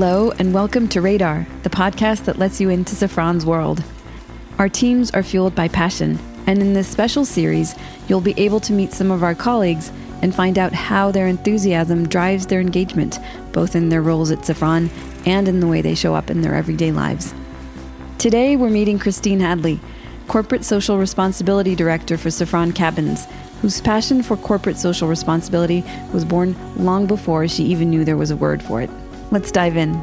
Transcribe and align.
Hello, 0.00 0.30
and 0.38 0.54
welcome 0.54 0.86
to 0.90 1.00
Radar, 1.00 1.44
the 1.64 1.70
podcast 1.70 2.26
that 2.26 2.38
lets 2.38 2.60
you 2.60 2.68
into 2.68 2.94
Safran's 2.94 3.44
world. 3.44 3.82
Our 4.56 4.68
teams 4.68 5.10
are 5.10 5.24
fueled 5.24 5.56
by 5.56 5.66
passion, 5.66 6.20
and 6.46 6.60
in 6.60 6.72
this 6.72 6.86
special 6.86 7.24
series, 7.24 7.74
you'll 8.06 8.20
be 8.20 8.38
able 8.38 8.60
to 8.60 8.72
meet 8.72 8.92
some 8.92 9.10
of 9.10 9.24
our 9.24 9.34
colleagues 9.34 9.90
and 10.22 10.32
find 10.32 10.56
out 10.56 10.72
how 10.72 11.10
their 11.10 11.26
enthusiasm 11.26 12.08
drives 12.08 12.46
their 12.46 12.60
engagement, 12.60 13.18
both 13.50 13.74
in 13.74 13.88
their 13.88 14.00
roles 14.00 14.30
at 14.30 14.38
Safran 14.42 14.88
and 15.26 15.48
in 15.48 15.58
the 15.58 15.66
way 15.66 15.82
they 15.82 15.96
show 15.96 16.14
up 16.14 16.30
in 16.30 16.42
their 16.42 16.54
everyday 16.54 16.92
lives. 16.92 17.34
Today, 18.18 18.54
we're 18.54 18.70
meeting 18.70 19.00
Christine 19.00 19.40
Hadley, 19.40 19.80
Corporate 20.28 20.64
Social 20.64 20.96
Responsibility 20.96 21.74
Director 21.74 22.16
for 22.16 22.28
Safran 22.28 22.72
Cabins, 22.72 23.26
whose 23.62 23.80
passion 23.80 24.22
for 24.22 24.36
corporate 24.36 24.78
social 24.78 25.08
responsibility 25.08 25.82
was 26.12 26.24
born 26.24 26.54
long 26.76 27.08
before 27.08 27.48
she 27.48 27.64
even 27.64 27.90
knew 27.90 28.04
there 28.04 28.16
was 28.16 28.30
a 28.30 28.36
word 28.36 28.62
for 28.62 28.80
it. 28.80 28.90
Let's 29.30 29.52
dive 29.52 29.76
in. 29.76 29.94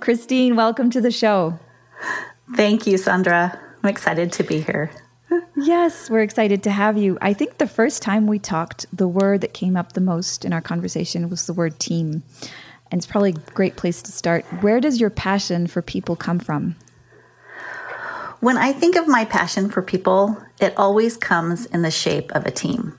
Christine, 0.00 0.56
welcome 0.56 0.90
to 0.90 1.00
the 1.00 1.10
show. 1.10 1.58
Thank 2.56 2.86
you, 2.86 2.96
Sandra. 2.96 3.60
I'm 3.82 3.90
excited 3.90 4.32
to 4.32 4.42
be 4.42 4.60
here. 4.60 4.90
Yes, 5.54 6.08
we're 6.08 6.22
excited 6.22 6.62
to 6.62 6.70
have 6.70 6.96
you. 6.96 7.18
I 7.20 7.34
think 7.34 7.58
the 7.58 7.66
first 7.66 8.02
time 8.02 8.26
we 8.26 8.38
talked, 8.38 8.86
the 8.92 9.06
word 9.06 9.42
that 9.42 9.52
came 9.52 9.76
up 9.76 9.92
the 9.92 10.00
most 10.00 10.44
in 10.44 10.54
our 10.54 10.62
conversation 10.62 11.28
was 11.28 11.46
the 11.46 11.52
word 11.52 11.78
team. 11.78 12.22
And 12.90 12.98
it's 12.98 13.06
probably 13.06 13.30
a 13.30 13.52
great 13.52 13.76
place 13.76 14.00
to 14.02 14.12
start. 14.12 14.44
Where 14.62 14.80
does 14.80 14.98
your 14.98 15.10
passion 15.10 15.66
for 15.66 15.82
people 15.82 16.16
come 16.16 16.38
from? 16.38 16.76
When 18.40 18.56
I 18.56 18.72
think 18.72 18.96
of 18.96 19.06
my 19.06 19.26
passion 19.26 19.68
for 19.68 19.82
people, 19.82 20.42
it 20.58 20.72
always 20.78 21.18
comes 21.18 21.66
in 21.66 21.82
the 21.82 21.90
shape 21.90 22.32
of 22.32 22.46
a 22.46 22.50
team. 22.50 22.98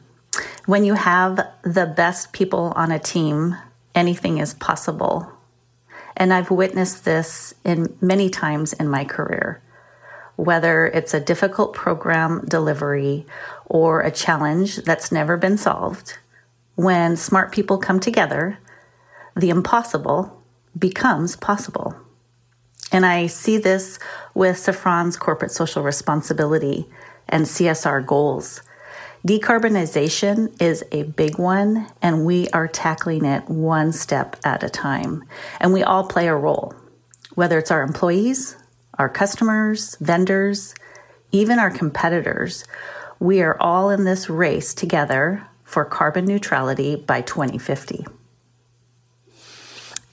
When 0.66 0.86
you 0.86 0.94
have 0.94 1.40
the 1.64 1.88
best 1.88 2.34
people 2.34 2.72
on 2.76 2.92
a 2.92 3.00
team, 3.00 3.56
anything 3.96 4.38
is 4.38 4.54
possible. 4.54 5.32
And 6.16 6.32
I've 6.32 6.52
witnessed 6.52 7.04
this 7.04 7.54
in 7.64 7.98
many 8.00 8.30
times 8.30 8.74
in 8.74 8.88
my 8.88 9.04
career. 9.04 9.62
Whether 10.36 10.86
it's 10.88 11.14
a 11.14 11.20
difficult 11.20 11.74
program 11.74 12.46
delivery 12.46 13.26
or 13.66 14.02
a 14.02 14.12
challenge 14.12 14.78
that's 14.78 15.12
never 15.12 15.36
been 15.36 15.58
solved, 15.58 16.20
when 16.76 17.18
smart 17.18 17.52
people 17.52 17.78
come 17.78 18.00
together, 18.00 18.60
the 19.36 19.50
impossible 19.50 20.42
becomes 20.78 21.36
possible. 21.36 21.96
And 22.92 23.06
I 23.06 23.28
see 23.28 23.58
this 23.58 23.98
with 24.34 24.58
Safran's 24.58 25.18
corporate 25.18 25.52
social 25.52 25.82
responsibility 25.82 26.88
and 27.28 27.46
CSR 27.46 28.06
goals. 28.06 28.62
Decarbonization 29.26 30.60
is 30.60 30.84
a 30.92 31.04
big 31.04 31.38
one, 31.38 31.88
and 32.02 32.26
we 32.26 32.50
are 32.50 32.68
tackling 32.68 33.24
it 33.24 33.48
one 33.48 33.92
step 33.92 34.36
at 34.44 34.64
a 34.64 34.70
time. 34.70 35.24
And 35.60 35.74
we 35.74 35.84
all 35.84 36.08
play 36.08 36.28
a 36.28 36.36
role, 36.36 36.74
whether 37.36 37.60
it's 37.60 37.70
our 37.70 37.84
employees, 37.84 38.58
our 38.98 39.10
customers, 39.10 39.96
vendors, 40.00 40.74
even 41.32 41.60
our 41.60 41.70
competitors. 41.70 42.66
We 43.20 43.44
are 43.44 43.56
all 43.62 43.92
in 43.92 44.06
this 44.06 44.28
race 44.28 44.74
together 44.74 45.48
for 45.64 45.86
carbon 45.86 46.26
neutrality 46.26 46.96
by 46.96 47.22
2050. 47.22 48.06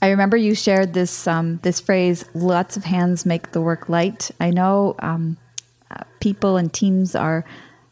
I 0.00 0.10
remember 0.10 0.36
you 0.36 0.54
shared 0.54 0.92
this 0.92 1.26
um, 1.26 1.58
this 1.62 1.80
phrase: 1.80 2.24
"Lots 2.34 2.76
of 2.76 2.84
hands 2.84 3.26
make 3.26 3.50
the 3.50 3.60
work 3.60 3.88
light." 3.88 4.30
I 4.38 4.50
know 4.50 4.94
um, 5.00 5.38
uh, 5.90 6.04
people 6.20 6.56
and 6.56 6.72
teams 6.72 7.16
are 7.16 7.44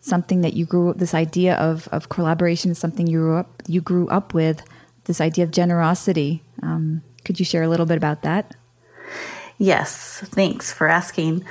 something 0.07 0.41
that 0.43 0.55
you 0.55 0.65
grew 0.65 0.95
this 0.95 1.15
idea 1.15 1.55
of 1.57 1.89
of 1.89 2.09
collaboration 2.09 2.71
is 2.71 2.79
something 2.79 3.07
you 3.07 3.19
grew 3.19 3.36
up 3.36 3.63
you 3.67 3.80
grew 3.80 4.08
up 4.08 4.33
with 4.35 4.63
this 5.05 5.20
idea 5.20 5.45
of 5.45 5.51
generosity. 5.51 6.42
Um, 6.63 7.03
could 7.25 7.39
you 7.39 7.45
share 7.45 7.63
a 7.63 7.69
little 7.69 7.86
bit 7.86 7.97
about 7.97 8.23
that? 8.23 8.55
Yes 9.58 10.23
thanks 10.27 10.73
for 10.73 10.89
asking. 10.89 11.45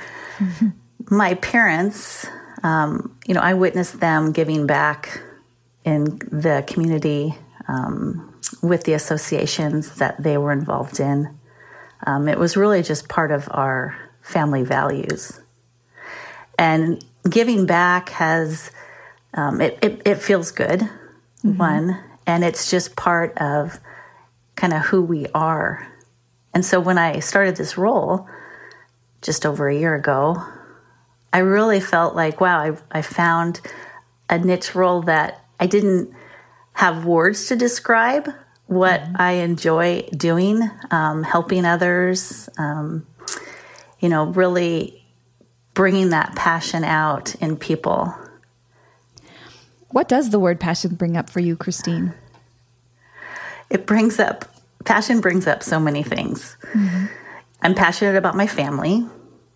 My 1.10 1.34
parents 1.34 2.26
um, 2.62 3.16
you 3.26 3.34
know 3.34 3.40
i 3.40 3.54
witnessed 3.54 4.00
them 4.00 4.32
giving 4.32 4.66
back 4.66 5.20
in 5.84 6.18
the 6.32 6.64
community 6.66 7.34
um, 7.68 8.34
with 8.62 8.84
the 8.84 8.94
associations 8.94 9.96
that 9.96 10.20
they 10.22 10.36
were 10.38 10.52
involved 10.52 10.98
in. 10.98 11.38
Um, 12.06 12.28
it 12.28 12.38
was 12.38 12.56
really 12.56 12.82
just 12.82 13.08
part 13.08 13.30
of 13.30 13.48
our 13.52 13.96
family 14.22 14.64
values 14.64 15.40
and 16.58 17.04
giving 17.28 17.66
back 17.66 18.10
has 18.10 18.70
um, 19.34 19.60
it, 19.60 19.78
it, 19.82 20.02
it, 20.04 20.14
feels 20.16 20.50
good 20.50 20.80
mm-hmm. 20.80 21.56
one 21.56 22.00
and 22.26 22.44
it's 22.44 22.70
just 22.70 22.96
part 22.96 23.36
of 23.38 23.78
kind 24.54 24.72
of 24.72 24.82
who 24.82 25.02
we 25.02 25.26
are 25.34 25.86
and 26.54 26.64
so 26.64 26.80
when 26.80 26.98
i 26.98 27.18
started 27.18 27.56
this 27.56 27.76
role 27.76 28.26
just 29.22 29.44
over 29.44 29.68
a 29.68 29.76
year 29.76 29.94
ago 29.94 30.42
i 31.32 31.38
really 31.38 31.80
felt 31.80 32.14
like 32.14 32.40
wow 32.40 32.58
i, 32.58 32.98
I 32.98 33.02
found 33.02 33.60
a 34.30 34.38
niche 34.38 34.74
role 34.74 35.02
that 35.02 35.44
i 35.60 35.66
didn't 35.66 36.10
have 36.72 37.04
words 37.04 37.46
to 37.48 37.56
describe 37.56 38.28
what 38.66 39.00
mm-hmm. 39.00 39.16
i 39.18 39.32
enjoy 39.32 40.08
doing 40.16 40.68
um, 40.90 41.22
helping 41.22 41.66
others 41.66 42.48
um, 42.58 43.06
you 44.00 44.08
know 44.08 44.26
really 44.26 45.05
bringing 45.76 46.08
that 46.08 46.34
passion 46.34 46.82
out 46.84 47.34
in 47.36 47.54
people. 47.54 48.12
What 49.90 50.08
does 50.08 50.30
the 50.30 50.40
word 50.40 50.58
passion 50.58 50.94
bring 50.94 51.18
up 51.18 51.28
for 51.28 51.40
you, 51.40 51.54
Christine? 51.54 52.14
It 53.68 53.86
brings 53.86 54.18
up, 54.18 54.46
passion 54.86 55.20
brings 55.20 55.46
up 55.46 55.62
so 55.62 55.78
many 55.78 56.02
things. 56.02 56.56
Mm-hmm. 56.72 57.06
I'm 57.60 57.74
passionate 57.74 58.16
about 58.16 58.34
my 58.34 58.46
family, 58.46 59.06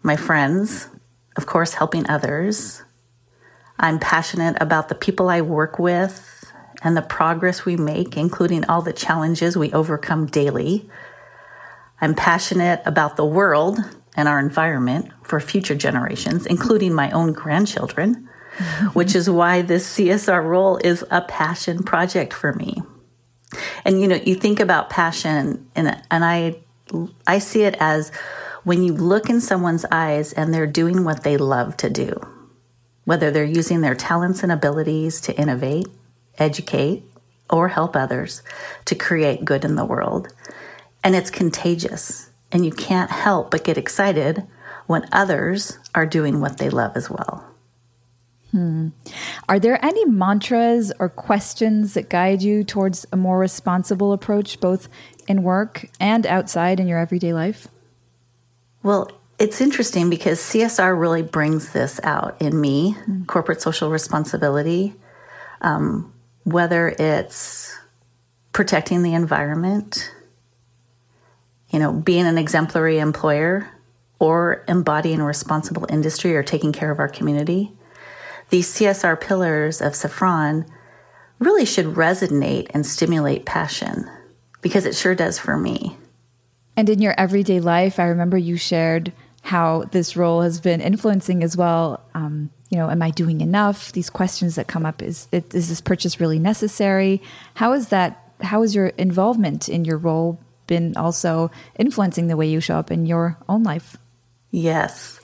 my 0.03 0.15
friends, 0.15 0.89
of 1.37 1.47
course, 1.47 1.73
helping 1.73 2.09
others. 2.11 2.83
I'm 3.79 3.99
passionate 3.99 4.59
about 4.61 4.91
the 4.91 4.95
people 4.95 5.31
I 5.31 5.41
work 5.41 5.79
with 5.79 6.53
and 6.83 6.95
the 6.95 7.03
progress 7.03 7.65
we 7.65 7.77
make, 7.77 8.19
including 8.19 8.67
all 8.67 8.83
the 8.83 8.93
challenges 8.93 9.57
we 9.57 9.73
overcome 9.73 10.27
daily. 10.27 10.87
I'm 11.99 12.15
passionate 12.15 12.83
about 12.85 13.17
the 13.17 13.25
world 13.25 13.79
and 14.17 14.29
our 14.29 14.39
environment 14.39 15.11
for 15.23 15.41
future 15.41 15.75
generations, 15.75 16.47
including 16.47 16.93
my 16.95 17.11
own 17.11 17.33
grandchildren, 17.33 18.29
which 18.93 19.15
is 19.15 19.31
why 19.31 19.63
this 19.63 19.97
CSR 19.97 20.45
role 20.45 20.79
is 20.79 21.05
a 21.11 21.23
passion 21.23 21.83
project 21.83 22.33
for 22.33 22.53
me. 22.53 22.83
And 23.85 24.01
you 24.01 24.09
know, 24.09 24.17
you 24.17 24.35
think 24.35 24.61
about 24.61 24.91
passion 24.91 25.69
and 25.75 26.01
and 26.11 26.25
I 26.25 26.57
I 27.27 27.39
see 27.39 27.63
it 27.63 27.77
as 27.81 28.11
when 28.65 28.83
you 28.83 28.93
look 28.93 29.31
in 29.31 29.41
someone's 29.41 29.87
eyes 29.91 30.33
and 30.33 30.53
they're 30.53 30.67
doing 30.67 31.05
what 31.05 31.25
they 31.25 31.37
love 31.37 31.77
to 31.79 31.91
do. 31.91 32.21
Whether 33.05 33.31
they're 33.31 33.45
using 33.45 33.81
their 33.81 33.95
talents 33.95 34.43
and 34.43 34.53
abilities 34.53 35.21
to 35.23 35.37
innovate, 35.37 35.89
educate, 36.39 37.05
or 37.49 37.69
help 37.69 37.97
others 37.97 38.43
to 38.85 38.95
create 38.95 39.45
good 39.45 39.65
in 39.65 39.75
the 39.75 39.85
world. 39.85 40.29
And 41.03 41.17
it's 41.17 41.31
contagious 41.31 42.30
and 42.53 42.65
you 42.65 42.73
can't 42.73 43.11
help 43.11 43.51
but 43.51 43.65
get 43.65 43.79
excited 43.79 44.47
when 44.87 45.09
others 45.13 45.79
are 45.95 46.07
doing 46.07 46.41
what 46.41 46.59
they 46.59 46.69
love 46.69 46.97
as 46.97 47.09
well. 47.09 47.47
Hmm. 48.51 48.89
Are 49.49 49.61
there 49.61 49.83
any 49.85 50.05
mantras 50.05 50.93
or 50.99 51.09
questions 51.09 51.95
that 51.95 52.11
guide 52.11 52.43
you 52.43 52.65
towards 52.65 53.07
a 53.13 53.17
more 53.17 53.39
responsible 53.39 54.13
approach, 54.13 54.61
both 54.61 54.89
in 55.29 55.45
work 55.45 55.89
and 56.01 56.27
outside 56.27 56.81
in 56.81 56.89
your 56.89 56.99
everyday 56.99 57.33
life? 57.33 57.69
Well, 58.83 59.11
it's 59.39 59.61
interesting 59.61 60.11
because 60.11 60.41
CSR 60.41 60.99
really 60.99 61.23
brings 61.23 61.73
this 61.73 62.01
out 62.03 62.43
in 62.43 62.61
me 62.61 62.97
mm. 63.09 63.27
corporate 63.27 63.63
social 63.63 63.91
responsibility, 63.91 64.95
um, 65.61 66.13
whether 66.43 66.89
it's 66.89 67.75
protecting 68.53 69.03
the 69.03 69.15
environment, 69.15 70.13
you 71.71 71.79
know, 71.79 71.93
being 71.93 72.27
an 72.27 72.39
exemplary 72.39 72.99
employer 72.99 73.69
or 74.19 74.65
embodying 74.69 75.21
a 75.21 75.25
responsible 75.25 75.87
industry 75.89 76.37
or 76.37 76.43
taking 76.43 76.73
care 76.73 76.91
of 76.91 76.99
our 76.99 77.09
community. 77.09 77.73
These 78.51 78.75
CSR 78.75 79.21
pillars 79.21 79.81
of 79.81 79.93
Safran 79.93 80.67
really 81.39 81.65
should 81.65 81.87
resonate 81.87 82.69
and 82.75 82.85
stimulate 82.85 83.47
passion 83.47 84.09
because 84.61 84.85
it 84.85 84.95
sure 84.95 85.15
does 85.15 85.39
for 85.39 85.57
me. 85.57 85.97
And 86.77 86.89
in 86.89 87.01
your 87.01 87.15
everyday 87.19 87.61
life, 87.61 87.99
I 87.99 88.05
remember 88.05 88.37
you 88.37 88.57
shared 88.57 89.13
how 89.43 89.85
this 89.93 90.17
role 90.17 90.43
has 90.43 90.61
been 90.61 90.81
influencing 90.81 91.43
as 91.43 91.57
well. 91.57 92.05
Um, 92.15 92.51
you 92.69 92.79
know, 92.79 92.91
am 92.91 93.03
I 93.03 93.11
doing 93.11 93.41
enough? 93.41 93.93
These 93.93 94.11
questions 94.11 94.55
that 94.57 94.69
come 94.69 94.85
up 94.85 95.03
is 95.03 95.29
is 95.33 95.69
this 95.69 95.81
purchase 95.81 96.21
really 96.21 96.39
necessary? 96.39 97.23
How 97.55 97.73
is 97.73 97.89
that? 97.89 98.33
How 98.43 98.63
is 98.63 98.75
your 98.75 98.89
involvement 98.89 99.69
in 99.69 99.85
your 99.85 99.99
role 99.99 100.39
been 100.71 100.97
also 100.97 101.51
influencing 101.77 102.29
the 102.29 102.37
way 102.37 102.47
you 102.47 102.61
show 102.61 102.77
up 102.77 102.91
in 102.91 103.05
your 103.05 103.37
own 103.49 103.65
life. 103.65 103.99
Yes. 104.51 105.21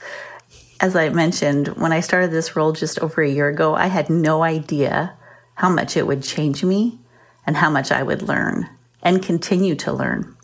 As 0.79 0.95
I 0.95 1.09
mentioned, 1.09 1.69
when 1.69 1.91
I 1.91 2.01
started 2.01 2.29
this 2.29 2.55
role 2.55 2.73
just 2.73 2.99
over 2.99 3.23
a 3.23 3.29
year 3.29 3.47
ago, 3.47 3.73
I 3.73 3.87
had 3.87 4.09
no 4.09 4.43
idea 4.43 5.15
how 5.55 5.69
much 5.69 5.97
it 5.97 6.05
would 6.05 6.21
change 6.21 6.63
me 6.63 6.99
and 7.47 7.57
how 7.57 7.69
much 7.69 7.91
I 7.91 8.03
would 8.03 8.21
learn 8.21 8.69
and 9.01 9.23
continue 9.23 9.75
to 9.75 9.93
learn. 9.93 10.35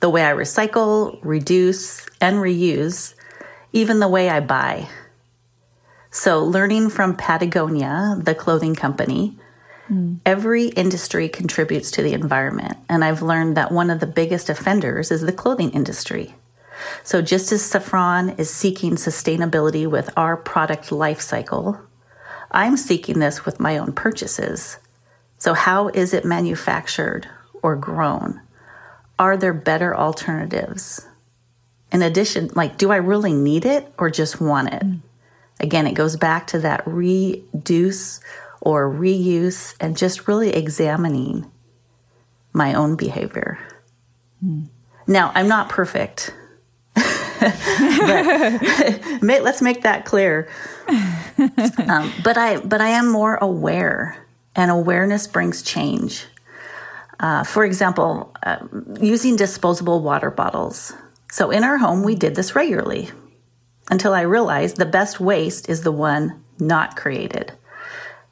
The 0.00 0.08
way 0.08 0.24
I 0.24 0.32
recycle, 0.32 1.18
reduce, 1.22 2.06
and 2.20 2.36
reuse, 2.36 3.14
even 3.72 3.98
the 3.98 4.08
way 4.08 4.30
I 4.30 4.40
buy. 4.40 4.88
So, 6.10 6.44
learning 6.44 6.90
from 6.90 7.16
Patagonia, 7.16 8.16
the 8.22 8.34
clothing 8.34 8.76
company, 8.76 9.37
mm. 9.90 10.18
every 10.24 10.66
industry 10.68 11.28
contributes 11.28 11.90
to 11.92 12.02
the 12.02 12.12
environment. 12.12 12.76
And 12.88 13.04
I've 13.04 13.22
learned 13.22 13.56
that 13.56 13.72
one 13.72 13.90
of 13.90 14.00
the 14.00 14.06
biggest 14.06 14.48
offenders 14.48 15.10
is 15.10 15.22
the 15.22 15.32
clothing 15.32 15.70
industry. 15.70 16.34
So, 17.02 17.22
just 17.22 17.50
as 17.50 17.62
Safran 17.62 18.38
is 18.38 18.50
seeking 18.50 18.92
sustainability 18.92 19.86
with 19.86 20.10
our 20.16 20.36
product 20.36 20.92
life 20.92 21.20
cycle, 21.20 21.80
I'm 22.50 22.76
seeking 22.76 23.18
this 23.18 23.44
with 23.44 23.60
my 23.60 23.78
own 23.78 23.92
purchases. 23.92 24.78
So, 25.38 25.54
how 25.54 25.88
is 25.88 26.14
it 26.14 26.24
manufactured 26.24 27.28
or 27.62 27.76
grown? 27.76 28.40
Are 29.18 29.36
there 29.36 29.54
better 29.54 29.96
alternatives? 29.96 31.06
In 31.90 32.02
addition, 32.02 32.50
like, 32.54 32.78
do 32.78 32.92
I 32.92 32.96
really 32.96 33.32
need 33.32 33.64
it 33.64 33.92
or 33.98 34.10
just 34.10 34.40
want 34.40 34.72
it? 34.72 34.82
Mm. 34.82 35.00
Again, 35.60 35.86
it 35.86 35.94
goes 35.94 36.16
back 36.16 36.46
to 36.48 36.60
that 36.60 36.82
reduce 36.86 38.20
or 38.60 38.90
reuse 38.90 39.74
and 39.80 39.96
just 39.96 40.28
really 40.28 40.50
examining 40.50 41.50
my 42.52 42.74
own 42.74 42.96
behavior. 42.96 43.58
Mm. 44.44 44.68
Now, 45.06 45.32
I'm 45.34 45.48
not 45.48 45.68
perfect. 45.68 46.34
let's 49.42 49.62
make 49.62 49.82
that 49.82 50.04
clear. 50.04 50.48
Um, 51.88 52.12
but 52.24 52.36
I, 52.36 52.58
but 52.58 52.80
I 52.80 52.88
am 52.88 53.08
more 53.08 53.36
aware, 53.36 54.26
and 54.56 54.70
awareness 54.70 55.28
brings 55.28 55.62
change. 55.62 56.26
Uh, 57.20 57.44
for 57.44 57.64
example, 57.64 58.34
uh, 58.42 58.58
using 59.00 59.36
disposable 59.36 60.00
water 60.02 60.30
bottles. 60.32 60.92
So 61.30 61.50
in 61.50 61.62
our 61.62 61.78
home, 61.78 62.02
we 62.02 62.16
did 62.16 62.34
this 62.34 62.56
regularly 62.56 63.10
until 63.90 64.12
I 64.12 64.22
realized 64.22 64.76
the 64.76 64.86
best 64.86 65.20
waste 65.20 65.68
is 65.68 65.82
the 65.82 65.92
one 65.92 66.42
not 66.58 66.96
created. 66.96 67.52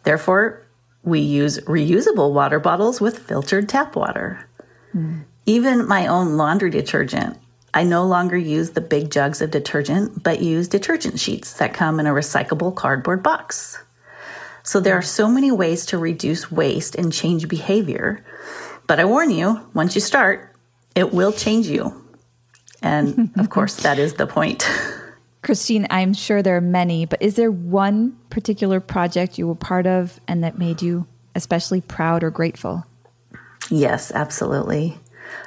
Therefore, 0.06 0.64
we 1.02 1.18
use 1.18 1.58
reusable 1.62 2.32
water 2.32 2.60
bottles 2.60 3.00
with 3.00 3.18
filtered 3.18 3.68
tap 3.68 3.96
water. 3.96 4.48
Mm. 4.94 5.24
Even 5.46 5.88
my 5.88 6.06
own 6.06 6.36
laundry 6.36 6.70
detergent, 6.70 7.36
I 7.74 7.82
no 7.82 8.06
longer 8.06 8.36
use 8.36 8.70
the 8.70 8.80
big 8.80 9.10
jugs 9.10 9.42
of 9.42 9.50
detergent, 9.50 10.22
but 10.22 10.40
use 10.40 10.68
detergent 10.68 11.18
sheets 11.18 11.54
that 11.54 11.74
come 11.74 11.98
in 11.98 12.06
a 12.06 12.12
recyclable 12.12 12.72
cardboard 12.72 13.24
box. 13.24 13.82
So 14.62 14.78
there 14.78 14.94
are 14.94 15.02
so 15.02 15.28
many 15.28 15.50
ways 15.50 15.84
to 15.86 15.98
reduce 15.98 16.52
waste 16.52 16.94
and 16.94 17.12
change 17.12 17.48
behavior. 17.48 18.24
But 18.86 19.00
I 19.00 19.06
warn 19.06 19.32
you, 19.32 19.68
once 19.74 19.96
you 19.96 20.00
start, 20.00 20.54
it 20.94 21.12
will 21.12 21.32
change 21.32 21.66
you. 21.66 22.00
And 22.80 23.32
of 23.38 23.50
course, 23.50 23.74
that 23.82 23.98
is 23.98 24.14
the 24.14 24.28
point. 24.28 24.70
Christine, 25.46 25.86
I'm 25.90 26.12
sure 26.12 26.42
there 26.42 26.56
are 26.56 26.60
many, 26.60 27.04
but 27.04 27.22
is 27.22 27.36
there 27.36 27.52
one 27.52 28.18
particular 28.30 28.80
project 28.80 29.38
you 29.38 29.46
were 29.46 29.54
part 29.54 29.86
of 29.86 30.20
and 30.26 30.42
that 30.42 30.58
made 30.58 30.82
you 30.82 31.06
especially 31.36 31.80
proud 31.80 32.24
or 32.24 32.32
grateful? 32.32 32.84
Yes, 33.70 34.10
absolutely. 34.10 34.98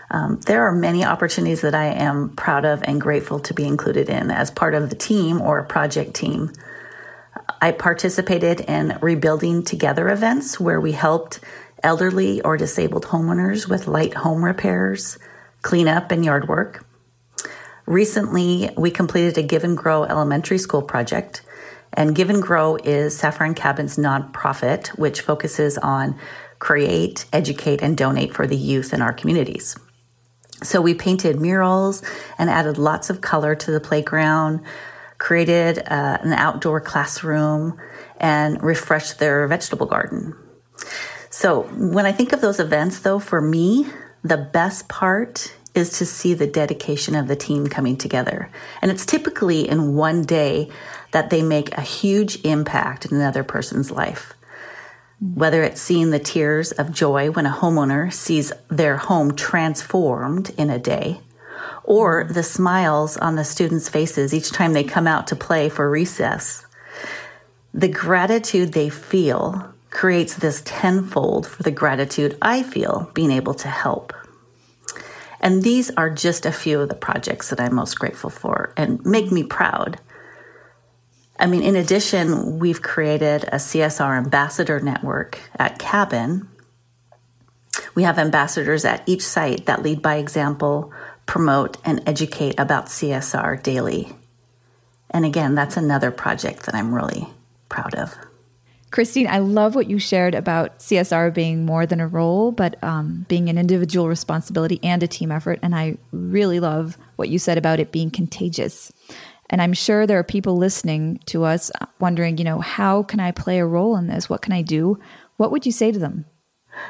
Um, 0.10 0.40
there 0.46 0.66
are 0.66 0.72
many 0.72 1.04
opportunities 1.04 1.60
that 1.62 1.76
I 1.76 1.88
am 1.88 2.30
proud 2.30 2.64
of 2.64 2.82
and 2.84 3.02
grateful 3.02 3.42
to 3.42 3.54
be 3.54 3.66
included 3.66 4.08
in 4.08 4.32
as 4.32 4.50
part 4.50 4.74
of 4.74 4.90
the 4.90 4.96
team 4.96 5.42
or 5.42 5.64
project 5.64 6.14
team. 6.14 6.54
I 7.62 7.74
participated 7.74 8.62
in 8.62 8.98
Rebuilding 9.02 9.64
Together 9.64 10.08
events 10.08 10.62
where 10.62 10.80
we 10.80 10.94
helped 10.94 11.42
elderly 11.84 12.40
or 12.44 12.56
disabled 12.56 13.04
homeowners 13.04 13.68
with 13.68 13.86
light 13.86 14.14
home 14.14 14.46
repairs, 14.46 15.20
cleanup, 15.62 16.10
and 16.10 16.24
yard 16.24 16.48
work. 16.48 16.86
Recently, 17.90 18.70
we 18.78 18.92
completed 18.92 19.40
a 19.40 19.42
Give 19.42 19.64
and 19.64 19.76
Grow 19.76 20.04
elementary 20.04 20.60
school 20.60 20.84
project. 20.84 21.42
And 21.92 22.14
Give 22.14 22.30
and 22.30 22.40
Grow 22.40 22.76
is 22.76 23.20
Safran 23.20 23.56
Cabin's 23.56 23.98
nonprofit, 23.98 24.90
which 24.90 25.22
focuses 25.22 25.76
on 25.80 26.16
create, 26.60 27.26
educate, 27.34 27.82
and 27.82 27.98
donate 27.98 28.32
for 28.32 28.46
the 28.46 28.56
youth 28.56 28.94
in 28.94 29.02
our 29.02 29.12
communities. 29.12 29.76
So 30.62 30.82
we 30.82 30.94
painted 30.94 31.42
murals 31.42 32.04
and 32.38 32.48
added 32.48 32.78
lots 32.78 33.10
of 33.10 33.22
color 33.22 33.56
to 33.56 33.72
the 33.72 33.80
playground, 33.80 34.62
created 35.18 35.80
uh, 35.80 36.20
an 36.22 36.34
outdoor 36.34 36.82
classroom, 36.82 37.76
and 38.18 38.62
refreshed 38.62 39.18
their 39.18 39.48
vegetable 39.48 39.88
garden. 39.88 40.36
So 41.32 41.64
when 41.74 42.06
I 42.06 42.12
think 42.12 42.34
of 42.34 42.42
those 42.42 42.60
events, 42.60 43.00
though, 43.00 43.18
for 43.18 43.42
me, 43.42 43.88
the 44.24 44.38
best 44.38 44.90
part 44.90 45.56
is 45.80 45.98
to 45.98 46.06
see 46.06 46.36
the 46.36 46.46
dedication 46.46 47.16
of 47.16 47.28
the 47.28 47.36
team 47.36 47.68
coming 47.68 47.98
together. 47.98 48.52
And 48.82 48.92
it's 48.92 49.06
typically 49.06 49.68
in 49.68 49.96
one 49.96 50.24
day 50.24 50.70
that 51.12 51.32
they 51.32 51.42
make 51.42 51.76
a 51.76 51.82
huge 51.82 52.44
impact 52.46 53.06
in 53.06 53.18
another 53.18 53.44
person's 53.44 53.90
life. 53.90 54.34
Whether 55.20 55.64
it's 55.64 55.82
seeing 55.82 56.12
the 56.12 56.20
tears 56.20 56.72
of 56.72 56.94
joy 56.94 57.32
when 57.32 57.46
a 57.46 57.52
homeowner 57.52 58.14
sees 58.14 58.54
their 58.70 58.98
home 58.98 59.36
transformed 59.36 60.52
in 60.52 60.70
a 60.70 60.80
day, 60.80 61.22
or 61.84 62.26
the 62.26 62.44
smiles 62.44 63.18
on 63.18 63.36
the 63.36 63.44
students' 63.44 63.90
faces 63.90 64.34
each 64.34 64.52
time 64.52 64.74
they 64.74 64.84
come 64.84 65.08
out 65.08 65.28
to 65.28 65.36
play 65.36 65.68
for 65.68 65.90
recess. 65.90 66.66
The 67.74 67.88
gratitude 67.90 68.74
they 68.74 68.90
feel 68.90 69.74
creates 69.90 70.36
this 70.36 70.62
tenfold 70.66 71.48
for 71.48 71.64
the 71.64 71.72
gratitude 71.72 72.38
I 72.42 72.64
feel 72.64 73.12
being 73.14 73.32
able 73.32 73.56
to 73.56 73.68
help. 73.68 74.14
And 75.42 75.64
these 75.64 75.90
are 75.92 76.10
just 76.10 76.46
a 76.46 76.52
few 76.52 76.82
of 76.82 76.90
the 76.90 76.96
projects 76.96 77.50
that 77.50 77.60
I'm 77.60 77.76
most 77.76 77.98
grateful 77.98 78.30
for 78.30 78.74
and 78.76 79.04
make 79.06 79.32
me 79.32 79.44
proud. 79.44 80.00
I 81.40 81.46
mean, 81.46 81.64
in 81.64 81.78
addition, 81.78 82.60
we've 82.60 82.82
created 82.82 83.46
a 83.46 83.56
CSR 83.56 84.18
ambassador 84.18 84.82
network 84.82 85.40
at 85.58 85.80
Cabin. 85.80 86.50
We 87.96 88.04
have 88.04 88.20
ambassadors 88.20 88.84
at 88.84 89.08
each 89.08 89.22
site 89.22 89.66
that 89.66 89.82
lead 89.82 90.02
by 90.02 90.16
example, 90.16 90.92
promote, 91.26 91.78
and 91.86 92.04
educate 92.06 92.60
about 92.60 92.88
CSR 92.88 93.64
daily. 93.64 94.12
And 95.12 95.26
again, 95.26 95.56
that's 95.56 95.78
another 95.78 96.12
project 96.12 96.64
that 96.64 96.76
I'm 96.76 96.94
really 96.94 97.28
proud 97.70 97.96
of. 97.96 98.18
Christine, 98.92 99.28
I 99.28 99.38
love 99.38 99.76
what 99.76 99.90
you 99.90 100.00
shared 100.00 100.34
about 100.34 100.80
CSR 100.80 101.34
being 101.34 101.66
more 101.66 101.86
than 101.86 102.00
a 102.00 102.08
role, 102.08 102.52
but 102.52 102.84
um, 102.84 103.26
being 103.28 103.48
an 103.50 103.58
individual 103.58 104.08
responsibility 104.08 104.80
and 104.82 105.04
a 105.04 105.08
team 105.08 105.32
effort. 105.32 105.60
And 105.62 105.76
I 105.76 105.98
really 106.12 106.60
love 106.60 106.98
what 107.16 107.30
you 107.30 107.38
said 107.38 107.58
about 107.58 107.80
it 107.80 107.92
being 107.92 108.10
contagious. 108.10 108.92
And 109.50 109.62
I'm 109.62 109.74
sure 109.74 110.08
there 110.08 110.20
are 110.20 110.24
people 110.24 110.58
listening 110.58 111.20
to 111.28 111.44
us 111.44 111.72
wondering, 112.00 112.38
you 112.38 112.44
know, 112.44 112.60
how 112.60 113.04
can 113.04 113.20
I 113.20 113.32
play 113.32 113.60
a 113.60 113.66
role 113.66 113.96
in 113.96 114.08
this? 114.08 114.30
What 114.30 114.42
can 114.42 114.54
I 114.54 114.62
do? 114.64 115.00
What 115.38 115.52
would 115.52 115.66
you 115.66 115.72
say 115.72 115.92
to 115.92 116.00
them? 116.00 116.26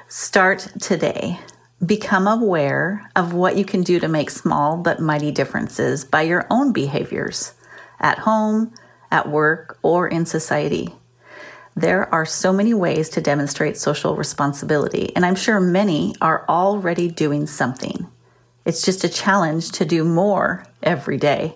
Start 0.07 0.67
today. 0.79 1.39
Become 1.85 2.27
aware 2.27 3.09
of 3.15 3.33
what 3.33 3.57
you 3.57 3.63
can 3.63 3.83
do 3.83 3.99
to 3.99 4.07
make 4.07 4.29
small 4.29 4.77
but 4.77 4.99
mighty 4.99 5.31
differences 5.31 6.03
by 6.03 6.23
your 6.23 6.45
own 6.49 6.73
behaviors 6.73 7.53
at 7.99 8.19
home, 8.19 8.73
at 9.11 9.29
work, 9.29 9.79
or 9.81 10.07
in 10.07 10.25
society. 10.25 10.93
There 11.79 12.13
are 12.13 12.25
so 12.25 12.51
many 12.51 12.73
ways 12.73 13.07
to 13.11 13.21
demonstrate 13.21 13.77
social 13.77 14.17
responsibility, 14.17 15.15
and 15.15 15.25
I'm 15.25 15.35
sure 15.35 15.61
many 15.61 16.13
are 16.19 16.43
already 16.49 17.07
doing 17.07 17.47
something. 17.47 18.05
It's 18.65 18.81
just 18.81 19.05
a 19.05 19.07
challenge 19.07 19.71
to 19.71 19.85
do 19.85 20.03
more 20.03 20.65
every 20.83 21.15
day. 21.15 21.55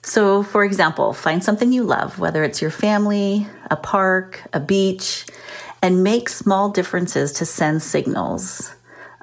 So, 0.00 0.42
for 0.42 0.64
example, 0.64 1.12
find 1.12 1.44
something 1.44 1.70
you 1.70 1.82
love, 1.82 2.18
whether 2.18 2.44
it's 2.44 2.62
your 2.62 2.70
family, 2.70 3.46
a 3.70 3.76
park, 3.76 4.42
a 4.54 4.60
beach, 4.60 5.26
and 5.82 6.02
make 6.02 6.30
small 6.30 6.70
differences 6.70 7.32
to 7.32 7.44
send 7.44 7.82
signals. 7.82 8.74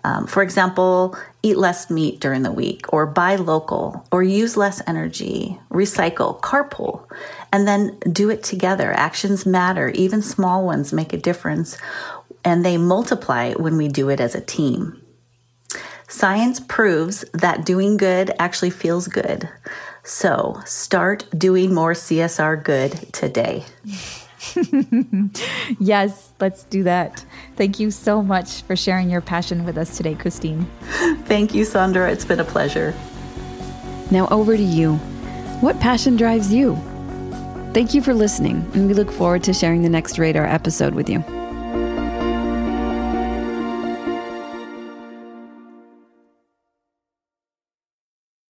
Um, 0.04 0.28
for 0.28 0.44
example, 0.44 1.18
eat 1.42 1.58
less 1.58 1.90
meat 1.90 2.20
during 2.20 2.44
the 2.44 2.52
week, 2.52 2.94
or 2.94 3.08
buy 3.08 3.38
local, 3.38 4.06
or 4.12 4.22
use 4.22 4.58
less 4.58 4.80
energy, 4.86 5.60
recycle, 5.72 6.40
carpool, 6.42 7.10
and 7.54 7.68
then 7.68 7.98
do 8.12 8.30
it 8.32 8.44
together. 8.44 8.92
Actions 8.92 9.46
matter, 9.46 9.90
even 9.90 10.22
small 10.22 10.66
ones 10.66 10.92
make 10.92 11.14
a 11.14 11.18
difference, 11.18 11.78
and 12.44 12.66
they 12.66 12.78
multiply 12.78 13.54
when 13.54 13.78
we 13.78 13.88
do 13.88 14.10
it 14.10 14.20
as 14.20 14.36
a 14.36 14.42
team. 14.42 15.00
Science 16.10 16.60
proves 16.60 17.24
that 17.32 17.66
doing 17.66 17.96
good 17.96 18.34
actually 18.40 18.72
feels 18.72 19.08
good. 19.08 19.48
So 20.04 20.60
start 20.66 21.26
doing 21.38 21.74
more 21.74 21.94
CSR 21.94 22.62
good 22.62 22.92
today. 23.14 23.64
yes, 25.80 26.34
let's 26.40 26.64
do 26.66 26.84
that. 26.84 27.24
Thank 27.56 27.80
you 27.80 27.90
so 27.90 28.22
much 28.22 28.64
for 28.64 28.76
sharing 28.76 29.10
your 29.10 29.22
passion 29.22 29.64
with 29.64 29.78
us 29.78 29.96
today, 29.96 30.16
Christine. 30.16 30.66
Thank 31.26 31.54
you, 31.54 31.66
Sandra. 31.66 32.12
It's 32.12 32.26
been 32.26 32.40
a 32.40 32.46
pleasure. 32.46 32.94
Now 34.12 34.28
over 34.28 34.58
to 34.58 34.64
you. 34.64 34.96
What 35.62 35.80
passion 35.80 36.18
drives 36.18 36.54
you? 36.54 36.80
Thank 37.74 37.96
you 37.96 38.04
for 38.04 38.14
listening, 38.14 38.58
and 38.76 38.88
we 38.88 38.94
look 38.94 39.12
forward 39.12 39.44
to 39.46 39.54
sharing 39.54 39.82
the 39.82 39.90
next 39.90 40.20
Radar 40.20 40.46
episode 40.46 40.94
with 40.94 41.10
you. 41.10 41.24